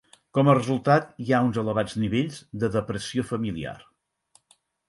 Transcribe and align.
Com 0.35 0.47
a 0.51 0.53
resultat 0.57 1.11
hi 1.25 1.33
ha 1.33 1.43
uns 1.49 1.59
elevats 1.63 1.97
nivells 2.05 2.41
de 2.65 2.73
depressió 2.79 3.29
familiar. 3.35 3.79